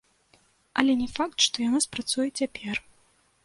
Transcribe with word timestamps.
Але 0.81 0.93
не 1.03 1.07
факт, 1.19 1.37
што 1.49 1.55
яна 1.67 1.85
спрацуе 1.87 2.29
цяпер. 2.43 2.85